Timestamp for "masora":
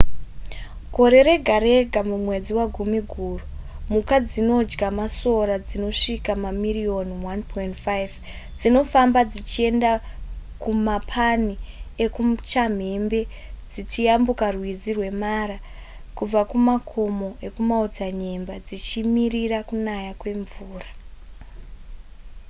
4.99-5.55